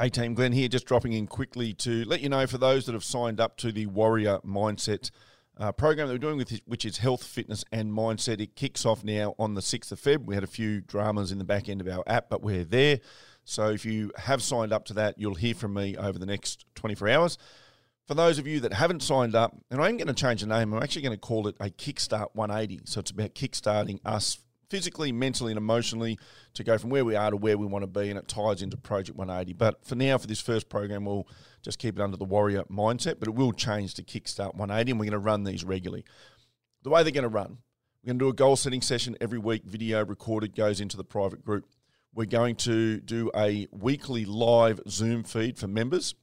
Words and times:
Hey 0.00 0.08
team, 0.08 0.32
Glenn 0.32 0.52
here, 0.52 0.66
just 0.66 0.86
dropping 0.86 1.12
in 1.12 1.26
quickly 1.26 1.74
to 1.74 2.06
let 2.06 2.22
you 2.22 2.30
know 2.30 2.46
for 2.46 2.56
those 2.56 2.86
that 2.86 2.94
have 2.94 3.04
signed 3.04 3.38
up 3.38 3.58
to 3.58 3.70
the 3.70 3.84
Warrior 3.84 4.38
Mindset 4.38 5.10
uh, 5.58 5.72
program 5.72 6.08
that 6.08 6.14
we're 6.14 6.18
doing 6.18 6.38
with 6.38 6.58
which 6.64 6.86
is 6.86 6.96
health, 6.96 7.22
fitness, 7.22 7.66
and 7.70 7.92
mindset. 7.92 8.40
It 8.40 8.56
kicks 8.56 8.86
off 8.86 9.04
now 9.04 9.34
on 9.38 9.52
the 9.52 9.60
sixth 9.60 9.92
of 9.92 10.00
Feb. 10.00 10.24
We 10.24 10.34
had 10.34 10.42
a 10.42 10.46
few 10.46 10.80
dramas 10.80 11.32
in 11.32 11.36
the 11.36 11.44
back 11.44 11.68
end 11.68 11.82
of 11.82 11.88
our 11.88 12.02
app, 12.06 12.30
but 12.30 12.40
we're 12.40 12.64
there. 12.64 13.00
So 13.44 13.68
if 13.68 13.84
you 13.84 14.10
have 14.16 14.42
signed 14.42 14.72
up 14.72 14.86
to 14.86 14.94
that, 14.94 15.18
you'll 15.18 15.34
hear 15.34 15.54
from 15.54 15.74
me 15.74 15.98
over 15.98 16.18
the 16.18 16.24
next 16.24 16.64
24 16.76 17.08
hours. 17.10 17.36
For 18.08 18.14
those 18.14 18.38
of 18.38 18.46
you 18.46 18.60
that 18.60 18.72
haven't 18.72 19.02
signed 19.02 19.34
up, 19.34 19.54
and 19.70 19.82
I'm 19.82 19.98
going 19.98 20.08
to 20.08 20.14
change 20.14 20.40
the 20.40 20.46
name, 20.46 20.72
I'm 20.72 20.82
actually 20.82 21.02
going 21.02 21.14
to 21.14 21.20
call 21.20 21.46
it 21.46 21.56
a 21.60 21.68
Kickstart 21.68 22.28
180. 22.32 22.84
So 22.86 23.00
it's 23.00 23.10
about 23.10 23.34
kickstarting 23.34 24.00
us 24.06 24.38
physically, 24.70 25.12
mentally, 25.12 25.50
and 25.50 25.58
emotionally 25.58 26.18
to 26.54 26.64
go 26.64 26.78
from 26.78 26.90
where 26.90 27.04
we 27.04 27.16
are 27.16 27.30
to 27.30 27.36
where 27.36 27.58
we 27.58 27.66
want 27.66 27.82
to 27.82 27.86
be, 27.86 28.08
and 28.08 28.18
it 28.18 28.28
ties 28.28 28.62
into 28.62 28.76
Project 28.76 29.18
180. 29.18 29.52
But 29.54 29.84
for 29.84 29.96
now, 29.96 30.16
for 30.16 30.28
this 30.28 30.40
first 30.40 30.68
program, 30.68 31.04
we'll 31.04 31.28
just 31.62 31.78
keep 31.78 31.98
it 31.98 32.02
under 32.02 32.16
the 32.16 32.24
Warrior 32.24 32.62
mindset, 32.70 33.16
but 33.18 33.28
it 33.28 33.34
will 33.34 33.52
change 33.52 33.94
to 33.94 34.02
Kickstart 34.02 34.54
180, 34.54 34.92
and 34.92 35.00
we're 35.00 35.06
going 35.06 35.12
to 35.12 35.18
run 35.18 35.44
these 35.44 35.64
regularly. 35.64 36.04
The 36.82 36.90
way 36.90 37.02
they're 37.02 37.12
going 37.12 37.24
to 37.24 37.28
run, 37.28 37.58
we're 38.02 38.08
going 38.08 38.18
to 38.18 38.24
do 38.24 38.28
a 38.30 38.34
goal 38.34 38.56
setting 38.56 38.80
session 38.80 39.16
every 39.20 39.38
week, 39.38 39.64
video 39.64 40.04
recorded, 40.04 40.54
goes 40.54 40.80
into 40.80 40.96
the 40.96 41.04
private 41.04 41.44
group. 41.44 41.66
We're 42.14 42.24
going 42.24 42.56
to 42.56 43.00
do 43.00 43.30
a 43.36 43.66
weekly 43.70 44.24
live 44.24 44.80
Zoom 44.88 45.24
feed 45.24 45.58
for 45.58 45.68
members, 45.68 46.14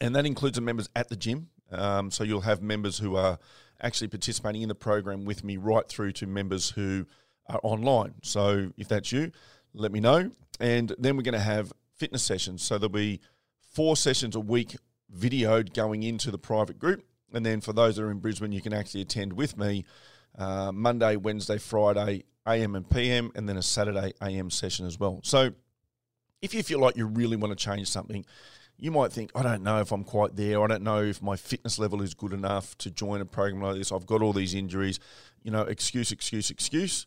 and 0.00 0.16
that 0.16 0.26
includes 0.26 0.56
the 0.56 0.62
members 0.62 0.88
at 0.96 1.08
the 1.08 1.16
gym. 1.16 1.50
Um, 1.70 2.10
so 2.10 2.24
you'll 2.24 2.42
have 2.42 2.62
members 2.62 2.98
who 2.98 3.16
are 3.16 3.38
actually 3.80 4.08
participating 4.08 4.62
in 4.62 4.68
the 4.68 4.74
program 4.74 5.24
with 5.24 5.44
me, 5.44 5.56
right 5.56 5.88
through 5.88 6.12
to 6.12 6.26
members 6.26 6.70
who 6.70 7.06
are 7.48 7.60
online. 7.62 8.14
So 8.22 8.72
if 8.76 8.88
that's 8.88 9.12
you, 9.12 9.32
let 9.74 9.92
me 9.92 10.00
know. 10.00 10.30
And 10.60 10.94
then 10.98 11.16
we're 11.16 11.22
going 11.22 11.34
to 11.34 11.40
have 11.40 11.72
fitness 11.96 12.22
sessions. 12.22 12.62
So 12.62 12.78
there'll 12.78 12.88
be 12.90 13.20
four 13.72 13.96
sessions 13.96 14.36
a 14.36 14.40
week 14.40 14.76
videoed 15.14 15.74
going 15.74 16.02
into 16.02 16.30
the 16.30 16.38
private 16.38 16.78
group. 16.78 17.04
And 17.32 17.44
then 17.44 17.60
for 17.60 17.72
those 17.72 17.96
that 17.96 18.02
are 18.02 18.10
in 18.10 18.18
Brisbane, 18.18 18.52
you 18.52 18.62
can 18.62 18.72
actually 18.72 19.02
attend 19.02 19.32
with 19.34 19.56
me 19.56 19.84
uh, 20.38 20.72
Monday, 20.72 21.16
Wednesday, 21.16 21.58
Friday, 21.58 22.24
AM 22.46 22.74
and 22.74 22.88
PM, 22.88 23.32
and 23.34 23.48
then 23.48 23.56
a 23.56 23.62
Saturday 23.62 24.12
AM 24.22 24.50
session 24.50 24.86
as 24.86 24.98
well. 24.98 25.20
So 25.24 25.50
if 26.40 26.54
you 26.54 26.62
feel 26.62 26.78
like 26.78 26.96
you 26.96 27.06
really 27.06 27.36
want 27.36 27.56
to 27.56 27.64
change 27.64 27.88
something, 27.88 28.24
you 28.78 28.90
might 28.90 29.12
think, 29.12 29.30
I 29.34 29.42
don't 29.42 29.62
know 29.62 29.80
if 29.80 29.90
I'm 29.90 30.04
quite 30.04 30.36
there. 30.36 30.62
I 30.62 30.66
don't 30.66 30.82
know 30.82 31.02
if 31.02 31.22
my 31.22 31.36
fitness 31.36 31.78
level 31.78 32.02
is 32.02 32.14
good 32.14 32.32
enough 32.32 32.76
to 32.78 32.90
join 32.90 33.20
a 33.20 33.24
program 33.24 33.62
like 33.62 33.76
this. 33.76 33.90
I've 33.90 34.06
got 34.06 34.22
all 34.22 34.32
these 34.32 34.54
injuries. 34.54 35.00
You 35.42 35.50
know, 35.50 35.62
excuse, 35.62 36.12
excuse, 36.12 36.50
excuse. 36.50 37.06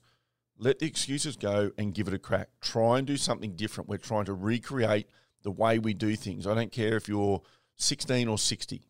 Let 0.61 0.79
the 0.79 0.85
excuses 0.85 1.37
go 1.37 1.71
and 1.77 1.93
give 1.93 2.09
it 2.09 2.13
a 2.13 2.19
crack. 2.19 2.49
Try 2.59 2.97
and 2.97 3.07
do 3.07 3.15
something 3.15 3.55
different. 3.55 3.89
We're 3.89 3.97
trying 3.97 4.25
to 4.25 4.33
recreate 4.33 5.07
the 5.41 5.51
way 5.51 5.79
we 5.79 5.93
do 5.93 6.17
things. 6.17 6.45
I 6.45 6.53
don't 6.53 6.71
care 6.71 6.97
if 6.97 7.07
you're 7.07 7.41
16 7.77 8.27
or 8.27 8.37
60. 8.37 8.81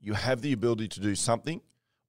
You 0.00 0.14
have 0.14 0.40
the 0.40 0.54
ability 0.54 0.88
to 0.88 1.00
do 1.00 1.14
something. 1.14 1.60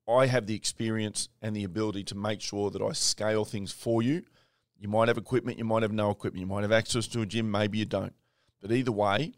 I 0.08 0.28
have 0.28 0.48
the 0.48 0.56
experience 0.56 1.28
and 1.42 1.53
the 1.53 1.66
ability 1.66 2.06
to 2.06 2.16
make 2.16 2.40
sure 2.40 2.72
that 2.72 2.81
I 2.81 2.94
scale 2.94 3.44
things 3.44 3.73
for 3.73 4.02
you. 4.02 4.23
You 4.80 4.88
might 4.88 5.09
have 5.09 5.18
equipment, 5.18 5.58
you 5.58 5.66
might 5.66 5.84
have 5.84 5.92
no 5.92 6.09
equipment, 6.09 6.40
you 6.40 6.48
might 6.48 6.64
have 6.64 6.72
access 6.72 7.06
to 7.08 7.22
a 7.22 7.25
gym, 7.25 7.52
maybe 7.52 7.78
you 7.78 7.86
don't. 7.86 8.14
But 8.62 8.72
either 8.72 8.92
way, 8.94 9.34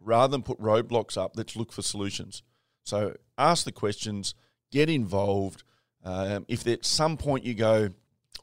rather 0.00 0.30
than 0.30 0.42
put 0.42 0.60
roadblocks 0.60 1.18
up, 1.18 1.32
let's 1.36 1.56
look 1.56 1.72
for 1.72 1.82
solutions. 1.82 2.42
So 2.84 3.16
ask 3.36 3.64
the 3.64 3.72
questions, 3.72 4.34
get 4.70 4.88
involved. 4.88 5.64
Um, 6.04 6.46
if 6.48 6.66
at 6.66 6.84
some 6.84 7.16
point 7.16 7.44
you 7.44 7.54
go, 7.54 7.90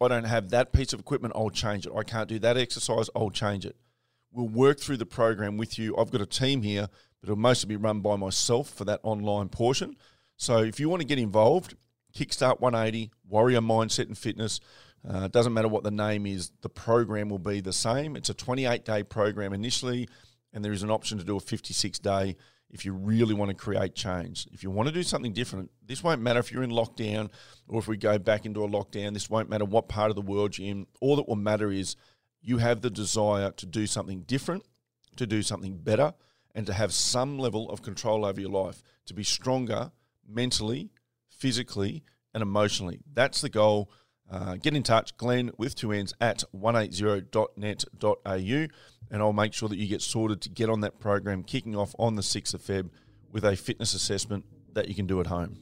I 0.04 0.08
don't 0.08 0.26
have 0.26 0.50
that 0.50 0.74
piece 0.74 0.94
of 0.94 1.00
equipment, 1.00 1.34
I'll 1.36 1.50
change 1.50 1.86
it. 1.86 1.94
I 1.96 2.04
can't 2.04 2.30
do 2.30 2.40
that 2.40 2.58
exercise, 2.58 3.10
I'll 3.16 3.30
change 3.30 3.66
it. 3.66 3.76
We'll 4.32 4.48
work 4.48 4.80
through 4.80 4.98
the 4.98 5.06
program 5.06 5.58
with 5.58 5.78
you. 5.78 5.96
I've 5.98 6.12
got 6.12 6.22
a 6.22 6.26
team 6.26 6.64
here, 6.64 6.88
but 7.22 7.30
it'll 7.30 7.36
mostly 7.36 7.68
be 7.68 7.76
run 7.76 8.02
by 8.02 8.16
myself 8.16 8.70
for 8.70 8.86
that 8.86 9.00
online 9.04 9.50
portion. 9.50 9.96
So 10.38 10.58
if 10.58 10.80
you 10.80 10.90
want 10.90 11.02
to 11.02 11.08
get 11.08 11.20
involved, 11.20 11.76
Kickstart 12.16 12.60
180, 12.60 13.12
Warrior 13.28 13.62
Mindset 13.62 14.08
and 14.08 14.18
Fitness, 14.18 14.60
uh, 15.08 15.28
doesn't 15.28 15.54
matter 15.54 15.68
what 15.68 15.84
the 15.84 15.92
name 15.92 16.26
is, 16.26 16.52
the 16.62 16.70
program 16.70 17.30
will 17.30 17.40
be 17.40 17.62
the 17.62 17.74
same. 17.74 18.16
It's 18.16 18.30
a 18.30 18.34
28 18.34 18.86
day 18.86 19.04
program 19.04 19.54
initially, 19.54 20.08
and 20.54 20.64
there 20.64 20.72
is 20.72 20.84
an 20.84 20.92
option 20.92 21.18
to 21.18 21.24
do 21.24 21.38
a 21.38 21.40
56 21.40 22.00
day 22.00 22.36
if 22.74 22.86
you 22.86 22.92
really 22.92 23.36
want 23.36 23.50
to 23.50 23.56
create 23.56 23.94
change. 23.94 24.48
If 24.52 24.64
you 24.64 24.72
want 24.72 24.90
to 24.90 24.94
do 24.94 25.04
something 25.04 25.32
different, 25.32 25.70
this 25.86 26.04
won't 26.04 26.22
matter 26.22 26.40
if 26.40 26.52
you're 26.52 26.64
in 26.64 26.72
lockdown 26.72 27.30
or 27.68 27.80
if 27.80 27.88
we 27.88 27.98
go 27.98 28.18
back 28.18 28.46
into 28.48 28.64
a 28.64 28.68
lockdown. 28.68 29.14
This 29.14 29.30
won't 29.30 29.48
matter 29.48 29.64
what 29.64 29.88
part 29.88 30.10
of 30.10 30.16
the 30.16 30.24
world 30.24 30.58
you're 30.58 30.72
in. 30.72 30.88
All 31.00 31.16
that 31.16 31.28
will 31.28 31.36
matter 31.36 31.72
is 31.72 31.96
you 32.42 32.58
have 32.58 32.82
the 32.82 32.90
desire 32.90 33.52
to 33.52 33.66
do 33.68 33.86
something 33.86 34.24
different, 34.24 34.64
to 35.18 35.28
do 35.28 35.44
something 35.44 35.78
better, 35.78 36.16
and 36.56 36.66
to 36.66 36.74
have 36.74 36.94
some 36.94 37.38
level 37.38 37.70
of 37.70 37.84
control 37.84 38.26
over 38.26 38.42
your 38.42 38.50
life, 38.50 38.82
to 39.06 39.14
be 39.14 39.24
stronger 39.24 39.92
mentally, 40.28 40.90
physically, 41.30 42.04
and 42.34 42.42
emotionally. 42.42 43.02
That's 43.14 43.42
the 43.42 43.50
goal. 43.50 43.92
Uh, 44.34 44.56
get 44.56 44.74
in 44.74 44.82
touch, 44.82 45.16
Glenn, 45.18 45.52
with 45.60 45.76
two 45.76 45.92
ends 45.92 46.12
at 46.20 46.44
180.net.au 46.58 48.68
and 49.12 49.22
I'll 49.22 49.32
make 49.32 49.54
sure 49.54 49.70
that 49.70 49.78
you 49.78 49.88
get 49.88 50.02
sorted 50.02 50.42
to 50.42 50.50
get 50.50 50.70
on 50.70 50.82
that 50.82 51.00
program 51.00 51.44
kicking 51.44 51.76
off 51.76 51.94
on 52.00 52.16
the 52.16 52.24
6th 52.24 52.56
of 52.56 52.62
Feb 52.62 52.90
with 53.32 53.46
a 53.46 53.56
fitness 53.56 53.94
assessment 53.94 54.46
that 54.74 54.88
you 54.88 54.96
can 54.96 55.06
do 55.06 55.20
at 55.20 55.28
home. 55.28 55.60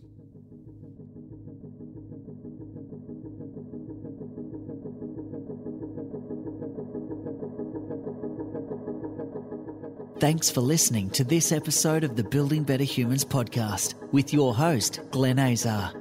Thanks 10.22 10.50
for 10.50 10.62
listening 10.62 11.10
to 11.10 11.26
this 11.26 11.52
episode 11.52 12.06
of 12.06 12.16
the 12.16 12.24
Building 12.24 12.64
Better 12.64 12.86
Humans 12.86 13.26
podcast 13.26 13.96
with 14.14 14.32
your 14.32 14.56
host, 14.56 15.02
Glenn 15.10 15.40
Azar. 15.40 16.01